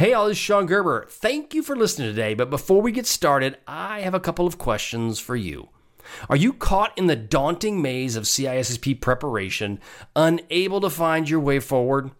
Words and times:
Hey, 0.00 0.14
all, 0.14 0.28
this 0.28 0.38
is 0.38 0.42
Shon 0.42 0.64
Gerber. 0.64 1.04
Thank 1.10 1.52
you 1.52 1.62
for 1.62 1.76
listening 1.76 2.08
today. 2.08 2.32
But 2.32 2.48
before 2.48 2.80
we 2.80 2.90
get 2.90 3.04
started, 3.04 3.58
I 3.66 4.00
have 4.00 4.14
a 4.14 4.18
couple 4.18 4.46
of 4.46 4.56
questions 4.56 5.20
for 5.20 5.36
you. 5.36 5.68
Are 6.30 6.36
you 6.36 6.54
caught 6.54 6.96
in 6.96 7.06
the 7.06 7.14
daunting 7.14 7.82
maze 7.82 8.16
of 8.16 8.24
CISSP 8.24 8.98
preparation, 9.02 9.78
unable 10.16 10.80
to 10.80 10.88
find 10.88 11.28
your 11.28 11.40
way 11.40 11.60
forward? 11.60 12.12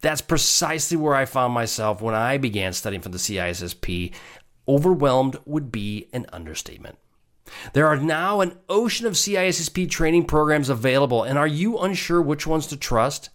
That's 0.00 0.22
precisely 0.22 0.96
where 0.96 1.14
I 1.14 1.26
found 1.26 1.52
myself 1.52 2.00
when 2.00 2.14
I 2.14 2.38
began 2.38 2.72
studying 2.72 3.02
for 3.02 3.10
the 3.10 3.18
CISSP. 3.18 4.14
Overwhelmed 4.66 5.36
would 5.44 5.70
be 5.70 6.08
an 6.14 6.24
understatement. 6.32 6.96
There 7.74 7.88
are 7.88 7.98
now 7.98 8.40
an 8.40 8.56
ocean 8.70 9.06
of 9.06 9.12
CISSP 9.12 9.90
training 9.90 10.24
programs 10.24 10.70
available, 10.70 11.24
and 11.24 11.36
are 11.36 11.46
you 11.46 11.76
unsure 11.76 12.22
which 12.22 12.46
ones 12.46 12.66
to 12.68 12.78
trust? 12.78 13.28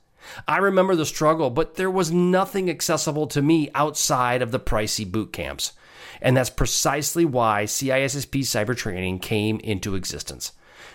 I 0.47 0.57
remember 0.57 0.95
the 0.95 1.05
struggle, 1.05 1.49
but 1.49 1.75
there 1.75 1.91
was 1.91 2.11
nothing 2.11 2.69
accessible 2.69 3.27
to 3.27 3.41
me 3.41 3.69
outside 3.75 4.41
of 4.41 4.51
the 4.51 4.59
pricey 4.59 5.09
boot 5.09 5.33
camps. 5.33 5.73
And 6.21 6.37
that's 6.37 6.49
precisely 6.49 7.25
why 7.25 7.63
CISSP 7.63 8.41
cyber 8.41 8.75
training 8.75 9.19
came 9.19 9.59
into 9.59 9.95
existence 9.95 10.53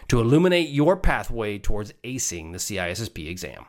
to 0.09 0.21
illuminate 0.21 0.71
your 0.71 0.97
pathway 0.97 1.59
towards 1.59 1.93
acing 2.05 2.53
the 2.53 2.59
CISSP 2.59 3.29
exam. 3.29 3.67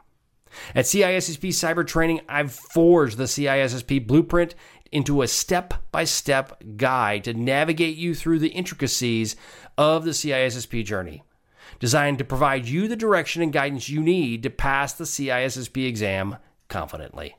At 0.73 0.85
CISSP 0.85 1.49
Cyber 1.49 1.85
Training, 1.85 2.21
I've 2.27 2.51
forged 2.51 3.17
the 3.17 3.25
CISSP 3.25 4.07
blueprint 4.07 4.55
into 4.91 5.21
a 5.21 5.27
step 5.27 5.75
by 5.91 6.03
step 6.03 6.61
guide 6.75 7.25
to 7.25 7.33
navigate 7.33 7.97
you 7.97 8.15
through 8.15 8.39
the 8.39 8.49
intricacies 8.49 9.35
of 9.77 10.05
the 10.05 10.11
CISSP 10.11 10.83
journey, 10.83 11.23
designed 11.79 12.17
to 12.17 12.23
provide 12.23 12.67
you 12.67 12.87
the 12.87 12.95
direction 12.95 13.41
and 13.41 13.53
guidance 13.53 13.89
you 13.89 14.01
need 14.01 14.43
to 14.43 14.49
pass 14.49 14.93
the 14.93 15.03
CISSP 15.03 15.87
exam 15.87 16.37
confidently. 16.67 17.35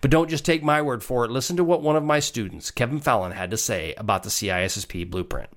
But 0.00 0.10
don't 0.10 0.30
just 0.30 0.44
take 0.44 0.62
my 0.62 0.82
word 0.82 1.02
for 1.02 1.24
it. 1.24 1.30
Listen 1.30 1.56
to 1.56 1.64
what 1.64 1.82
one 1.82 1.96
of 1.96 2.04
my 2.04 2.20
students, 2.20 2.70
Kevin 2.70 3.00
Fallon, 3.00 3.32
had 3.32 3.50
to 3.50 3.56
say 3.56 3.94
about 3.96 4.22
the 4.22 4.30
CISSP 4.30 5.10
blueprint. 5.10 5.48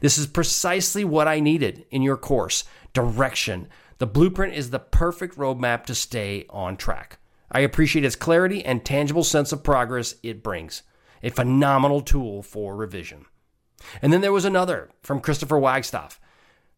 This 0.00 0.18
is 0.18 0.26
precisely 0.26 1.04
what 1.04 1.28
I 1.28 1.40
needed 1.40 1.86
in 1.90 2.02
your 2.02 2.16
course 2.16 2.64
direction. 2.92 3.68
The 3.98 4.06
blueprint 4.06 4.54
is 4.54 4.70
the 4.70 4.78
perfect 4.78 5.36
roadmap 5.36 5.84
to 5.86 5.94
stay 5.94 6.46
on 6.50 6.76
track. 6.76 7.18
I 7.50 7.60
appreciate 7.60 8.04
its 8.04 8.16
clarity 8.16 8.64
and 8.64 8.84
tangible 8.84 9.24
sense 9.24 9.52
of 9.52 9.62
progress 9.62 10.14
it 10.22 10.42
brings. 10.42 10.82
A 11.22 11.30
phenomenal 11.30 12.00
tool 12.00 12.42
for 12.42 12.74
revision. 12.74 13.26
And 14.00 14.12
then 14.12 14.20
there 14.20 14.32
was 14.32 14.44
another 14.44 14.90
from 15.02 15.20
Christopher 15.20 15.58
Wagstaff. 15.58 16.20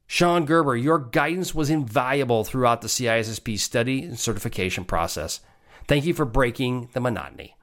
Shon 0.06 0.44
Gerber, 0.44 0.76
your 0.76 0.98
guidance 0.98 1.54
was 1.54 1.70
invaluable 1.70 2.44
throughout 2.44 2.82
the 2.82 2.88
CISSP 2.88 3.58
study 3.58 4.02
and 4.02 4.18
certification 4.18 4.84
process. 4.84 5.40
Thank 5.86 6.04
you 6.04 6.14
for 6.14 6.24
breaking 6.24 6.90
the 6.92 7.00
monotony. 7.00 7.56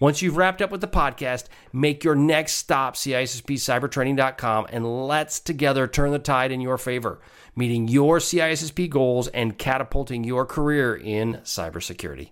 Once 0.00 0.22
you've 0.22 0.36
wrapped 0.36 0.60
up 0.60 0.70
with 0.70 0.80
the 0.80 0.88
podcast, 0.88 1.44
make 1.72 2.04
your 2.04 2.14
next 2.14 2.54
stop 2.54 2.96
CISSPcybertraining.com 2.96 4.66
and 4.70 5.06
let's 5.06 5.40
together 5.40 5.86
turn 5.86 6.10
the 6.10 6.18
tide 6.18 6.52
in 6.52 6.60
your 6.60 6.78
favor, 6.78 7.20
meeting 7.56 7.88
your 7.88 8.18
CISSP 8.18 8.90
goals 8.90 9.28
and 9.28 9.58
catapulting 9.58 10.24
your 10.24 10.44
career 10.44 10.94
in 10.94 11.34
cybersecurity. 11.44 12.30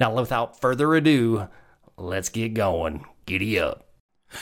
Now, 0.00 0.14
without 0.14 0.60
further 0.60 0.94
ado, 0.94 1.48
let's 1.96 2.28
get 2.28 2.54
going. 2.54 3.04
Giddy 3.26 3.58
up. 3.60 3.86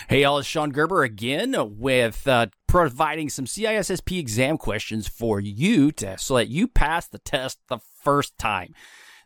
Hey, 0.09 0.23
y'all, 0.23 0.39
it's 0.39 0.49
Shon 0.49 0.71
Gerber 0.71 1.03
again 1.03 1.55
with 1.79 2.27
uh, 2.27 2.47
providing 2.75 3.29
some 3.29 3.45
CISSP 3.45 4.19
exam 4.19 4.59
questions 4.59 5.07
for 5.07 5.39
you 5.39 5.93
to 5.93 6.19
so 6.19 6.35
that 6.35 6.49
you 6.49 6.67
pass 6.67 7.07
the 7.07 7.21
test 7.21 7.61
the 7.69 7.79
first 8.03 8.37
time. 8.37 8.75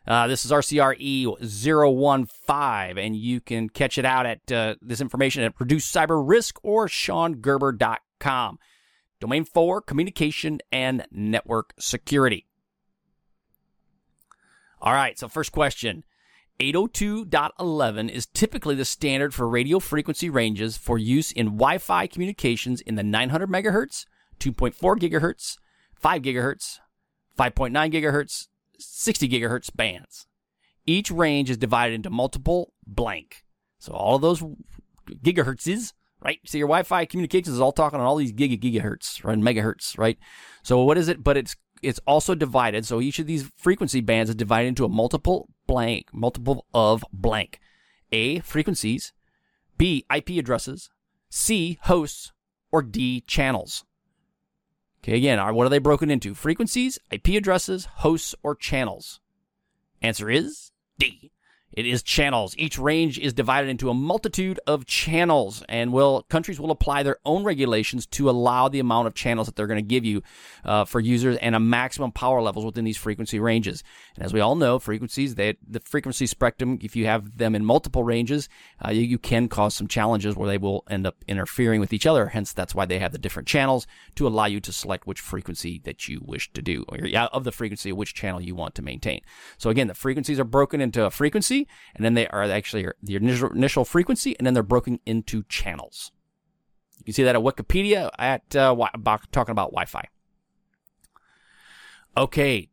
Uh, 0.05 0.27
this 0.27 0.45
is 0.45 0.51
RCRE 0.51 1.25
015, 1.41 3.03
and 3.03 3.15
you 3.15 3.41
can 3.41 3.67
catch 3.67 3.97
it 3.97 4.05
out 4.05 4.27
at 4.27 4.51
uh, 4.51 4.75
this 4.83 5.01
information 5.01 5.41
at 5.41 5.59
Reduce 5.59 5.91
Cyber 5.91 6.23
Risk 6.23 6.59
or 6.61 6.87
ShonGerber.com. 6.87 8.59
Domain 9.19 9.45
4 9.45 9.81
Communication 9.81 10.59
and 10.71 11.07
Network 11.09 11.73
Security. 11.79 12.45
All 14.79 14.93
right, 14.93 15.17
so 15.17 15.27
first 15.27 15.51
question. 15.51 16.03
802.11 16.59 18.09
is 18.09 18.25
typically 18.25 18.75
the 18.75 18.83
standard 18.83 19.33
for 19.33 19.47
radio 19.47 19.79
frequency 19.79 20.29
ranges 20.29 20.75
for 20.75 20.97
use 20.97 21.31
in 21.31 21.45
Wi-Fi 21.45 22.07
communications 22.07 22.81
in 22.81 22.95
the 22.95 23.03
900 23.03 23.49
megahertz, 23.49 24.05
2.4 24.41 24.75
gigahertz, 24.97 25.57
5 25.95 26.21
gigahertz, 26.21 26.79
5.9 27.37 27.71
gigahertz, 27.93 28.47
60 28.77 29.29
gigahertz 29.29 29.73
bands. 29.73 30.27
Each 30.85 31.09
range 31.09 31.49
is 31.49 31.57
divided 31.57 31.93
into 31.95 32.09
multiple 32.09 32.73
blank. 32.85 33.45
So 33.77 33.93
all 33.93 34.17
of 34.17 34.21
those 34.21 34.43
gigahertzes, 35.09 35.93
right? 36.21 36.39
So 36.45 36.57
your 36.57 36.67
Wi-Fi 36.67 37.05
communications 37.05 37.55
is 37.55 37.61
all 37.61 37.71
talking 37.71 38.01
on 38.01 38.05
all 38.05 38.17
these 38.17 38.33
giga 38.33 38.59
gigahertz, 38.59 39.23
right? 39.23 39.37
Megahertz, 39.37 39.97
right? 39.97 40.17
So 40.63 40.83
what 40.83 40.97
is 40.97 41.07
it? 41.07 41.23
But 41.23 41.37
it's 41.37 41.55
it's 41.81 41.99
also 42.05 42.35
divided. 42.35 42.85
So 42.85 43.01
each 43.01 43.19
of 43.19 43.27
these 43.27 43.49
frequency 43.57 44.01
bands 44.01 44.29
is 44.29 44.35
divided 44.35 44.69
into 44.69 44.85
a 44.85 44.89
multiple 44.89 45.49
blank, 45.67 46.07
multiple 46.13 46.65
of 46.73 47.03
blank. 47.11 47.59
A, 48.11 48.39
frequencies. 48.39 49.13
B, 49.77 50.05
IP 50.13 50.31
addresses. 50.31 50.89
C, 51.29 51.79
hosts. 51.83 52.31
Or 52.71 52.81
D, 52.81 53.21
channels. 53.21 53.85
Okay, 55.03 55.17
again, 55.17 55.39
what 55.55 55.65
are 55.65 55.69
they 55.69 55.79
broken 55.79 56.11
into? 56.11 56.35
Frequencies, 56.35 56.99
IP 57.09 57.29
addresses, 57.29 57.85
hosts, 57.85 58.35
or 58.43 58.53
channels? 58.53 59.21
Answer 60.01 60.29
is 60.29 60.71
D. 60.97 61.31
It 61.79 61.85
is 61.85 62.03
channels. 62.03 62.55
Each 62.57 62.77
range 62.77 63.17
is 63.17 63.31
divided 63.31 63.69
into 63.69 63.89
a 63.89 63.93
multitude 63.93 64.59
of 64.67 64.85
channels, 64.85 65.63
and 65.69 65.93
will 65.93 66.23
countries 66.23 66.59
will 66.59 66.71
apply 66.71 67.03
their 67.03 67.19
own 67.23 67.45
regulations 67.45 68.05
to 68.07 68.29
allow 68.29 68.67
the 68.67 68.81
amount 68.81 69.07
of 69.07 69.13
channels 69.13 69.47
that 69.47 69.55
they're 69.55 69.65
going 69.65 69.77
to 69.77 69.81
give 69.81 70.03
you 70.03 70.21
uh, 70.65 70.83
for 70.83 70.99
users 70.99 71.37
and 71.37 71.55
a 71.55 71.59
maximum 71.61 72.11
power 72.11 72.41
levels 72.41 72.65
within 72.65 72.83
these 72.83 72.97
frequency 72.97 73.39
ranges. 73.39 73.81
And 74.15 74.25
as 74.25 74.33
we 74.33 74.41
all 74.41 74.57
know, 74.57 74.77
frequencies 74.77 75.35
they, 75.35 75.55
the 75.65 75.79
frequency 75.79 76.27
spectrum, 76.27 76.79
if 76.81 76.97
you 76.97 77.05
have 77.05 77.37
them 77.37 77.55
in 77.55 77.63
multiple 77.63 78.03
ranges, 78.03 78.49
uh, 78.85 78.91
you, 78.91 79.03
you, 79.03 79.17
can 79.17 79.47
cause 79.47 79.73
some 79.73 79.87
challenges 79.87 80.35
where 80.35 80.49
they 80.49 80.57
will 80.57 80.83
end 80.89 81.07
up 81.07 81.23
interfering 81.29 81.79
with 81.79 81.93
each 81.93 82.05
other. 82.05 82.25
Hence, 82.25 82.51
that's 82.51 82.75
why 82.75 82.87
they 82.87 82.99
have 82.99 83.13
the 83.13 83.17
different 83.17 83.47
channels 83.47 83.87
to 84.15 84.27
allow 84.27 84.47
you 84.47 84.59
to 84.59 84.73
select 84.73 85.07
which 85.07 85.21
frequency 85.21 85.79
that 85.85 86.09
you 86.09 86.21
wish 86.25 86.51
to 86.51 86.61
do, 86.61 86.83
or 86.89 86.97
of 87.31 87.45
the 87.45 87.53
frequency 87.53 87.91
of 87.91 87.95
which 87.95 88.13
channel 88.13 88.41
you 88.41 88.53
want 88.53 88.75
to 88.75 88.81
maintain. 88.81 89.21
So 89.57 89.69
again, 89.69 89.87
the 89.87 89.93
frequencies 89.93 90.41
are 90.41 90.43
broken 90.43 90.81
into 90.81 91.05
a 91.05 91.09
frequency 91.09 91.68
and 91.95 92.05
then 92.05 92.13
they 92.13 92.27
are 92.27 92.43
actually 92.43 92.87
the 93.01 93.15
initial, 93.15 93.51
initial 93.51 93.85
frequency, 93.85 94.35
and 94.37 94.45
then 94.45 94.53
they're 94.53 94.63
broken 94.63 94.99
into 95.05 95.43
channels. 95.43 96.11
You 96.99 97.05
can 97.05 97.13
see 97.13 97.23
that 97.23 97.35
at 97.35 97.41
Wikipedia 97.41 98.09
at 98.19 98.55
uh, 98.55 98.75
talking 99.31 99.51
about 99.51 99.71
Wi-Fi. 99.71 100.05
Okay, 102.17 102.69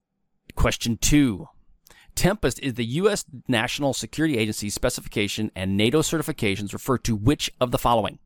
question 0.54 0.96
two. 0.96 1.48
Tempest 2.16 2.58
is 2.60 2.74
the 2.74 2.84
U.S. 2.84 3.26
National 3.46 3.92
Security 3.92 4.38
Agency 4.38 4.70
specification 4.70 5.52
and 5.54 5.76
NATO 5.76 6.00
certifications 6.00 6.72
refer 6.72 6.96
to 6.98 7.14
which 7.14 7.52
of 7.60 7.70
the 7.70 7.78
following? 7.78 8.18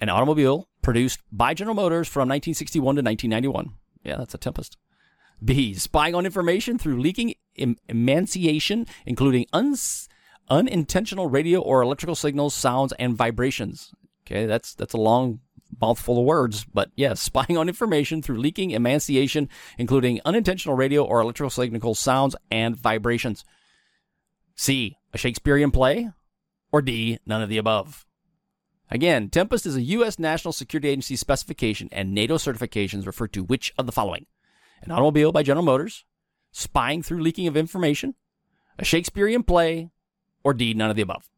An 0.00 0.08
automobile 0.08 0.68
produced 0.80 1.20
by 1.32 1.54
General 1.54 1.74
Motors 1.74 2.08
from 2.08 2.28
1961 2.28 2.96
to 2.96 3.02
1991. 3.02 3.74
Yeah, 4.04 4.16
that's 4.16 4.34
a 4.34 4.38
Tempest. 4.38 4.76
B. 5.44 5.74
Spying 5.74 6.14
on 6.14 6.24
information 6.24 6.78
through 6.78 7.00
leaking 7.00 7.34
em- 7.56 7.78
emanciation, 7.88 8.86
including 9.06 9.46
uns- 9.52 10.08
unintentional 10.48 11.28
radio 11.28 11.60
or 11.60 11.82
electrical 11.82 12.14
signals, 12.14 12.54
sounds, 12.54 12.92
and 12.98 13.16
vibrations. 13.16 13.92
Okay, 14.26 14.46
that's 14.46 14.74
that's 14.74 14.94
a 14.94 14.98
long 14.98 15.40
mouthful 15.80 16.18
of 16.18 16.24
words, 16.24 16.64
but 16.64 16.90
yes, 16.96 17.20
spying 17.30 17.56
on 17.56 17.68
information 17.68 18.22
through 18.22 18.38
leaking 18.38 18.70
emanciation, 18.70 19.48
including 19.78 20.20
unintentional 20.24 20.76
radio 20.76 21.04
or 21.04 21.20
electrical 21.20 21.50
signals, 21.50 21.98
sounds 21.98 22.36
and 22.50 22.76
vibrations. 22.76 23.44
C. 24.56 24.96
A 25.12 25.18
Shakespearean 25.18 25.70
play, 25.70 26.10
or 26.70 26.80
D. 26.82 27.18
None 27.26 27.42
of 27.42 27.48
the 27.48 27.58
above. 27.58 28.06
Again, 28.90 29.30
Tempest 29.30 29.66
is 29.66 29.76
a 29.76 29.82
U.S. 29.82 30.18
National 30.18 30.52
Security 30.52 30.88
Agency 30.88 31.16
specification, 31.16 31.88
and 31.90 32.14
NATO 32.14 32.36
certifications 32.36 33.06
refer 33.06 33.26
to 33.28 33.42
which 33.42 33.72
of 33.78 33.86
the 33.86 33.92
following? 33.92 34.26
an 34.84 34.92
automobile 34.92 35.32
by 35.32 35.42
General 35.42 35.64
Motors, 35.64 36.04
spying 36.54 37.02
through 37.02 37.20
leaking 37.20 37.48
of 37.48 37.56
information, 37.56 38.14
a 38.78 38.84
Shakespearean 38.84 39.42
play, 39.42 39.90
or 40.44 40.54
D, 40.54 40.72
none 40.72 40.88
of 40.88 40.94
the 40.94 41.02
above. 41.02 41.28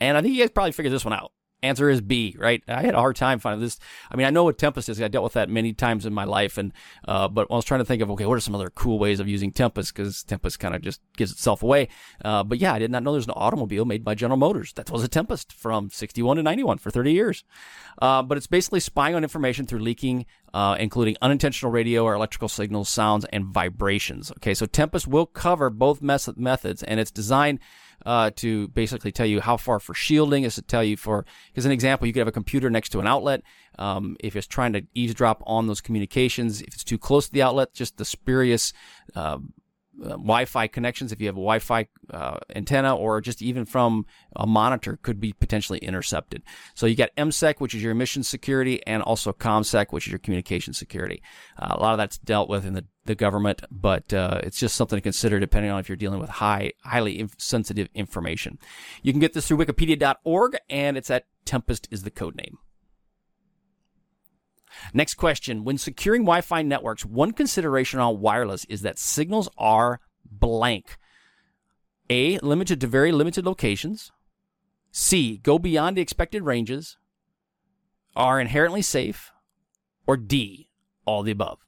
And 0.00 0.16
I 0.16 0.22
think 0.22 0.34
you 0.34 0.40
guys 0.42 0.50
probably 0.50 0.72
figured 0.72 0.94
this 0.94 1.04
one 1.04 1.12
out. 1.12 1.32
Answer 1.62 1.90
is 1.90 2.00
B, 2.00 2.34
right? 2.38 2.62
I 2.68 2.82
had 2.82 2.94
a 2.94 2.98
hard 2.98 3.16
time 3.16 3.38
finding 3.38 3.60
this. 3.60 3.78
I 4.10 4.16
mean, 4.16 4.26
I 4.26 4.30
know 4.30 4.44
what 4.44 4.56
Tempest 4.56 4.88
is. 4.88 5.00
I 5.00 5.08
dealt 5.08 5.24
with 5.24 5.34
that 5.34 5.50
many 5.50 5.74
times 5.74 6.06
in 6.06 6.14
my 6.14 6.24
life, 6.24 6.56
and 6.56 6.72
uh, 7.06 7.28
but 7.28 7.48
I 7.50 7.54
was 7.54 7.66
trying 7.66 7.80
to 7.80 7.84
think 7.84 8.00
of 8.00 8.10
okay, 8.12 8.24
what 8.24 8.36
are 8.36 8.40
some 8.40 8.54
other 8.54 8.70
cool 8.70 8.98
ways 8.98 9.20
of 9.20 9.28
using 9.28 9.52
Tempest 9.52 9.94
because 9.94 10.22
Tempest 10.22 10.58
kind 10.58 10.74
of 10.74 10.80
just 10.80 11.00
gives 11.16 11.32
itself 11.32 11.62
away. 11.62 11.88
Uh, 12.24 12.42
but 12.44 12.58
yeah, 12.58 12.72
I 12.72 12.78
did 12.78 12.90
not 12.90 13.02
know 13.02 13.12
there's 13.12 13.26
an 13.26 13.34
automobile 13.36 13.84
made 13.84 14.04
by 14.04 14.14
General 14.14 14.38
Motors. 14.38 14.72
That 14.72 14.90
was 14.90 15.04
a 15.04 15.08
Tempest 15.08 15.52
from 15.52 15.90
61 15.90 16.38
to 16.38 16.42
91 16.42 16.78
for 16.78 16.90
30 16.90 17.12
years. 17.12 17.44
Uh, 18.00 18.22
but 18.22 18.38
it's 18.38 18.46
basically 18.46 18.80
spying 18.80 19.14
on 19.14 19.22
information 19.22 19.66
through 19.66 19.80
leaking, 19.80 20.24
uh, 20.54 20.76
including 20.80 21.16
unintentional 21.20 21.70
radio 21.70 22.04
or 22.04 22.14
electrical 22.14 22.48
signals, 22.48 22.88
sounds, 22.88 23.26
and 23.26 23.44
vibrations. 23.44 24.30
Okay, 24.32 24.54
so 24.54 24.64
Tempest 24.64 25.06
will 25.06 25.26
cover 25.26 25.68
both 25.68 26.00
methods, 26.00 26.82
and 26.82 26.98
it's 26.98 27.10
designed 27.10 27.58
uh, 28.06 28.30
to 28.36 28.68
basically 28.68 29.12
tell 29.12 29.26
you 29.26 29.40
how 29.40 29.56
far 29.56 29.80
for 29.80 29.94
shielding. 29.94 30.44
Is 30.44 30.54
to 30.56 30.62
tell 30.62 30.84
you 30.84 30.96
for, 30.96 31.24
as 31.56 31.66
an 31.66 31.72
example, 31.72 32.06
you 32.06 32.12
could 32.12 32.20
have 32.20 32.28
a 32.28 32.32
computer 32.32 32.70
next 32.70 32.90
to 32.90 33.00
an 33.00 33.06
outlet. 33.06 33.42
Um, 33.78 34.16
if 34.20 34.36
it's 34.36 34.46
trying 34.46 34.72
to 34.74 34.82
eavesdrop 34.94 35.42
on 35.46 35.66
those 35.66 35.80
communications, 35.80 36.60
if 36.62 36.74
it's 36.74 36.84
too 36.84 36.98
close 36.98 37.26
to 37.26 37.32
the 37.32 37.42
outlet, 37.42 37.72
just 37.74 37.96
the 37.96 38.04
spurious 38.04 38.72
uh, 39.14 39.38
uh, 40.02 40.10
Wi-Fi 40.10 40.66
connections, 40.68 41.12
if 41.12 41.20
you 41.20 41.26
have 41.26 41.36
a 41.36 41.40
Wi-Fi 41.40 41.88
uh, 42.10 42.38
antenna, 42.54 42.96
or 42.96 43.20
just 43.20 43.42
even 43.42 43.64
from 43.64 44.06
a 44.36 44.46
monitor, 44.46 44.98
could 45.02 45.20
be 45.20 45.32
potentially 45.32 45.78
intercepted. 45.80 46.42
So 46.74 46.86
you 46.86 46.96
got 46.96 47.14
EMSEC, 47.16 47.60
which 47.60 47.74
is 47.74 47.82
your 47.82 47.92
emission 47.92 48.22
security, 48.22 48.84
and 48.86 49.02
also 49.02 49.32
ComSec, 49.32 49.86
which 49.90 50.06
is 50.06 50.12
your 50.12 50.18
communication 50.18 50.72
security. 50.72 51.22
Uh, 51.58 51.74
a 51.76 51.80
lot 51.80 51.92
of 51.92 51.98
that's 51.98 52.18
dealt 52.18 52.48
with 52.48 52.64
in 52.64 52.74
the, 52.74 52.84
the 53.04 53.14
government, 53.14 53.62
but 53.70 54.12
uh, 54.12 54.40
it's 54.42 54.58
just 54.58 54.76
something 54.76 54.96
to 54.96 55.02
consider 55.02 55.38
depending 55.38 55.70
on 55.70 55.80
if 55.80 55.88
you're 55.88 55.96
dealing 55.96 56.20
with 56.20 56.30
high, 56.30 56.72
highly 56.84 57.18
inf- 57.18 57.34
sensitive 57.38 57.88
information. 57.94 58.58
You 59.02 59.12
can 59.12 59.20
get 59.20 59.32
this 59.32 59.48
through 59.48 59.58
Wikipedia.org, 59.58 60.56
and 60.68 60.96
it's 60.96 61.10
at 61.10 61.26
Tempest 61.44 61.88
is 61.90 62.02
the 62.02 62.10
code 62.10 62.36
name. 62.36 62.58
Next 64.92 65.14
question. 65.14 65.64
When 65.64 65.78
securing 65.78 66.22
Wi 66.22 66.40
Fi 66.40 66.62
networks, 66.62 67.04
one 67.04 67.32
consideration 67.32 68.00
on 68.00 68.20
wireless 68.20 68.64
is 68.66 68.82
that 68.82 68.98
signals 68.98 69.48
are 69.58 70.00
blank. 70.24 70.96
A. 72.08 72.38
Limited 72.38 72.80
to 72.80 72.86
very 72.86 73.12
limited 73.12 73.46
locations. 73.46 74.10
C. 74.90 75.38
Go 75.38 75.58
beyond 75.58 75.96
the 75.96 76.02
expected 76.02 76.42
ranges. 76.42 76.96
Are 78.16 78.40
inherently 78.40 78.82
safe. 78.82 79.32
Or 80.06 80.16
D. 80.16 80.68
All 81.04 81.22
the 81.22 81.32
above. 81.32 81.58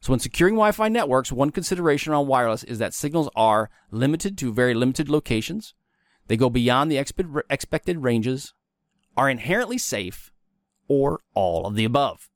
So, 0.00 0.12
when 0.12 0.20
securing 0.20 0.54
Wi 0.54 0.72
Fi 0.72 0.88
networks, 0.88 1.30
one 1.30 1.50
consideration 1.50 2.14
on 2.14 2.26
wireless 2.26 2.64
is 2.64 2.78
that 2.78 2.94
signals 2.94 3.28
are 3.36 3.68
limited 3.90 4.38
to 4.38 4.52
very 4.52 4.72
limited 4.72 5.10
locations. 5.10 5.74
They 6.26 6.38
go 6.38 6.48
beyond 6.48 6.90
the 6.90 6.96
expected 7.50 7.98
ranges, 8.02 8.54
are 9.16 9.28
inherently 9.28 9.76
safe, 9.76 10.29
or 10.90 11.20
all 11.34 11.66
of 11.66 11.76
the 11.76 11.84
above? 11.84 12.28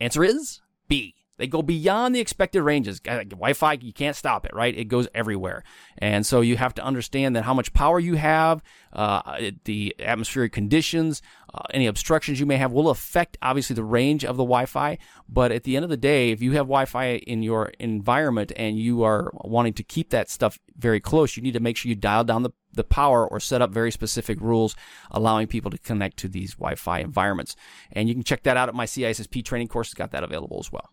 Answer 0.00 0.24
is 0.24 0.62
B. 0.88 1.14
They 1.38 1.46
go 1.46 1.62
beyond 1.62 2.14
the 2.14 2.20
expected 2.20 2.62
ranges. 2.62 3.00
Wi-Fi, 3.00 3.78
you 3.80 3.92
can't 3.92 4.16
stop 4.16 4.44
it, 4.44 4.52
right? 4.54 4.76
It 4.76 4.86
goes 4.86 5.08
everywhere, 5.14 5.64
and 5.96 6.26
so 6.26 6.40
you 6.40 6.56
have 6.56 6.74
to 6.74 6.84
understand 6.84 7.34
that 7.36 7.44
how 7.44 7.54
much 7.54 7.72
power 7.72 7.98
you 7.98 8.16
have, 8.16 8.62
uh, 8.92 9.50
the 9.64 9.94
atmospheric 10.00 10.52
conditions, 10.52 11.22
uh, 11.54 11.62
any 11.72 11.86
obstructions 11.86 12.40
you 12.40 12.46
may 12.46 12.56
have 12.56 12.72
will 12.72 12.90
affect 12.90 13.38
obviously 13.40 13.74
the 13.74 13.84
range 13.84 14.24
of 14.24 14.36
the 14.36 14.42
Wi-Fi. 14.42 14.98
But 15.28 15.52
at 15.52 15.64
the 15.64 15.76
end 15.76 15.84
of 15.84 15.90
the 15.90 15.96
day, 15.96 16.30
if 16.30 16.42
you 16.42 16.52
have 16.52 16.66
Wi-Fi 16.66 17.16
in 17.16 17.42
your 17.42 17.72
environment 17.78 18.52
and 18.56 18.78
you 18.78 19.02
are 19.02 19.30
wanting 19.34 19.74
to 19.74 19.82
keep 19.82 20.10
that 20.10 20.28
stuff 20.28 20.58
very 20.76 21.00
close, 21.00 21.36
you 21.36 21.42
need 21.42 21.54
to 21.54 21.60
make 21.60 21.76
sure 21.76 21.88
you 21.88 21.94
dial 21.94 22.24
down 22.24 22.42
the 22.42 22.50
the 22.74 22.84
power 22.84 23.26
or 23.26 23.40
set 23.40 23.62
up 23.62 23.70
very 23.70 23.90
specific 23.90 24.40
rules 24.40 24.76
allowing 25.10 25.46
people 25.46 25.70
to 25.70 25.78
connect 25.78 26.16
to 26.18 26.28
these 26.28 26.54
Wi-Fi 26.54 27.00
environments. 27.00 27.56
And 27.92 28.08
you 28.08 28.14
can 28.14 28.22
check 28.22 28.42
that 28.44 28.56
out 28.56 28.68
at 28.68 28.74
my 28.74 28.86
CISSP 28.86 29.44
training 29.44 29.68
course. 29.68 29.88
It's 29.88 29.94
got 29.94 30.12
that 30.12 30.22
available 30.22 30.58
as 30.60 30.70
well. 30.70 30.90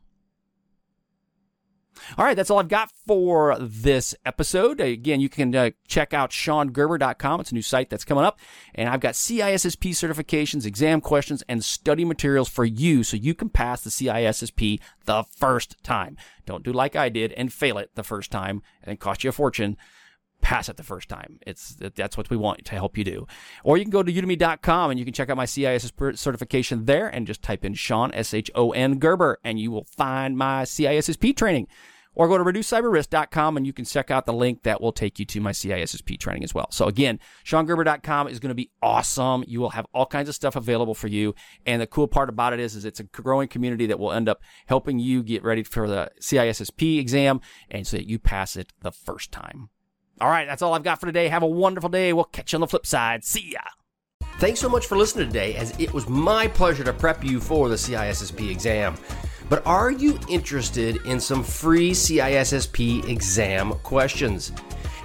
All 2.17 2.25
right, 2.25 2.35
that's 2.35 2.49
all 2.49 2.59
I've 2.59 2.67
got 2.67 2.91
for 3.05 3.57
this 3.59 4.15
episode. 4.25 4.79
Again, 4.79 5.19
you 5.19 5.29
can 5.29 5.55
uh, 5.55 5.71
check 5.87 6.13
out 6.13 6.31
ShonGerber.com. 6.31 7.41
It's 7.41 7.51
a 7.51 7.55
new 7.55 7.61
site 7.61 7.89
that's 7.89 8.05
coming 8.05 8.23
up. 8.23 8.39
And 8.73 8.89
I've 8.89 8.99
got 8.99 9.13
CISSP 9.13 9.91
certifications, 9.91 10.65
exam 10.65 11.01
questions, 11.01 11.43
and 11.47 11.63
study 11.63 12.05
materials 12.05 12.49
for 12.49 12.65
you 12.65 13.03
so 13.03 13.17
you 13.17 13.33
can 13.33 13.49
pass 13.49 13.81
the 13.81 13.89
CISSP 13.89 14.79
the 15.05 15.23
first 15.23 15.83
time. 15.83 16.17
Don't 16.45 16.63
do 16.63 16.71
like 16.71 16.95
I 16.95 17.09
did 17.09 17.31
and 17.33 17.51
fail 17.51 17.77
it 17.77 17.91
the 17.95 18.03
first 18.03 18.31
time 18.31 18.61
and 18.83 18.99
cost 18.99 19.23
you 19.23 19.29
a 19.29 19.33
fortune 19.33 19.77
pass 20.41 20.69
it 20.69 20.77
the 20.77 20.83
first 20.83 21.09
time. 21.09 21.39
It's 21.45 21.75
that's 21.95 22.17
what 22.17 22.29
we 22.29 22.37
want 22.37 22.65
to 22.65 22.75
help 22.75 22.97
you 22.97 23.03
do. 23.03 23.27
Or 23.63 23.77
you 23.77 23.83
can 23.83 23.91
go 23.91 24.03
to 24.03 24.11
udemy.com 24.13 24.91
and 24.91 24.99
you 24.99 25.05
can 25.05 25.13
check 25.13 25.29
out 25.29 25.37
my 25.37 25.45
CIS 25.45 25.91
certification 26.15 26.85
there 26.85 27.07
and 27.07 27.25
just 27.25 27.41
type 27.41 27.65
in 27.65 27.73
Shon 27.73 28.13
S 28.13 28.33
H 28.33 28.51
O 28.55 28.71
N 28.71 28.99
Gerber 28.99 29.39
and 29.43 29.59
you 29.59 29.71
will 29.71 29.85
find 29.85 30.37
my 30.37 30.63
CISSP 30.63 31.35
training. 31.35 31.67
Or 32.15 32.29
go 32.29 32.37
to 32.37 32.43
reducecyberrisk.com 32.45 33.57
and 33.57 33.67
you 33.67 33.73
can 33.73 33.83
check 33.83 34.09
out 34.09 34.25
the 34.25 34.33
link 34.33 34.63
that 34.63 34.79
will 34.79 34.93
take 34.93 35.19
you 35.19 35.25
to 35.25 35.41
my 35.41 35.51
CISSP 35.51 36.17
training 36.17 36.45
as 36.45 36.53
well. 36.53 36.71
So 36.71 36.85
again, 36.85 37.19
ShonGerber.com 37.43 38.29
is 38.29 38.39
going 38.39 38.49
to 38.49 38.55
be 38.55 38.71
awesome. 38.81 39.43
You 39.47 39.59
will 39.59 39.71
have 39.71 39.85
all 39.93 40.05
kinds 40.05 40.29
of 40.29 40.35
stuff 40.35 40.55
available 40.55 40.95
for 40.95 41.07
you. 41.07 41.35
And 41.65 41.81
the 41.81 41.87
cool 41.87 42.07
part 42.07 42.29
about 42.29 42.53
it 42.53 42.61
is, 42.61 42.75
is 42.75 42.85
it's 42.85 43.01
a 43.01 43.03
growing 43.03 43.49
community 43.49 43.85
that 43.87 43.99
will 43.99 44.13
end 44.13 44.29
up 44.29 44.41
helping 44.67 44.97
you 44.97 45.23
get 45.23 45.43
ready 45.43 45.63
for 45.63 45.89
the 45.89 46.09
CISSP 46.21 46.99
exam 46.99 47.41
and 47.69 47.85
so 47.85 47.97
that 47.97 48.07
you 48.07 48.17
pass 48.17 48.55
it 48.55 48.71
the 48.81 48.93
first 48.93 49.33
time. 49.33 49.69
All 50.21 50.29
right, 50.29 50.47
that's 50.47 50.61
all 50.61 50.73
I've 50.73 50.83
got 50.83 50.99
for 50.99 51.07
today. 51.07 51.27
Have 51.27 51.43
a 51.43 51.47
wonderful 51.47 51.89
day. 51.89 52.13
We'll 52.13 52.23
catch 52.25 52.53
you 52.53 52.57
on 52.57 52.61
the 52.61 52.67
flip 52.67 52.85
side. 52.85 53.25
See 53.25 53.51
ya. 53.51 53.59
Thanks 54.39 54.59
so 54.59 54.69
much 54.69 54.85
for 54.85 54.97
listening 54.97 55.27
today, 55.27 55.55
as 55.55 55.77
it 55.79 55.93
was 55.93 56.09
my 56.09 56.47
pleasure 56.47 56.83
to 56.83 56.93
prep 56.93 57.23
you 57.23 57.39
for 57.39 57.69
the 57.69 57.75
CISSP 57.75 58.49
exam. 58.49 58.95
But 59.49 59.65
are 59.65 59.91
you 59.91 60.19
interested 60.29 60.97
in 61.05 61.19
some 61.19 61.43
free 61.43 61.91
CISSP 61.91 63.07
exam 63.07 63.73
questions? 63.83 64.51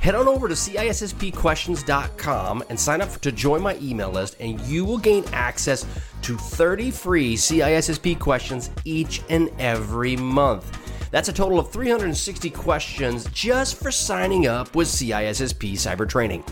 Head 0.01 0.15
on 0.15 0.29
over 0.29 0.49
to 0.49 0.55
CISSPquestions.com 0.55 2.65
and 2.71 2.81
sign 2.81 3.03
up 3.03 3.21
to 3.21 3.31
join 3.31 3.63
my 3.63 3.77
email 3.83 4.11
list, 4.11 4.37
and 4.41 4.59
you 4.63 4.85
will 4.85 4.99
gain 4.99 5.25
access 5.33 5.87
to 6.23 6.37
30 6.37 6.91
free 6.91 7.37
CISSP 7.37 8.19
questions 8.19 8.71
each 8.85 9.23
and 9.29 9.51
every 9.59 10.17
month. 10.17 10.90
That's 11.11 11.29
a 11.29 11.33
total 11.33 11.59
of 11.59 11.71
360 11.71 12.51
questions 12.51 13.27
just 13.33 13.75
for 13.77 13.91
signing 13.91 14.47
up 14.47 14.77
with 14.77 14.87
CISSP 14.89 15.73
Cyber 15.73 16.09
Training. 16.09 16.45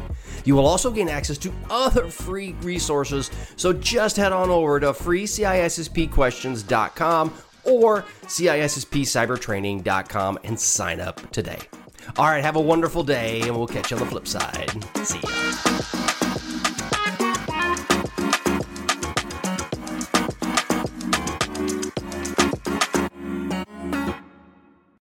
You 0.44 0.56
will 0.56 0.66
also 0.66 0.90
gain 0.90 1.08
access 1.08 1.38
to 1.38 1.52
other 1.70 2.08
free 2.08 2.56
resources, 2.62 3.30
so 3.56 3.72
just 3.72 4.16
head 4.16 4.32
on 4.32 4.50
over 4.50 4.80
to 4.80 4.92
freecisspquestions.com 4.92 7.34
or 7.64 8.02
CISSPcybertraining.com 8.24 10.38
and 10.44 10.58
sign 10.58 11.00
up 11.00 11.30
today. 11.30 11.58
All 12.16 12.24
right, 12.26 12.42
have 12.42 12.56
a 12.56 12.60
wonderful 12.60 13.04
day, 13.04 13.42
and 13.42 13.54
we'll 13.56 13.66
catch 13.66 13.90
you 13.90 13.98
on 13.98 14.02
the 14.02 14.08
flip 14.08 14.26
side. 14.26 14.70
See 15.04 15.20
ya. 15.20 15.28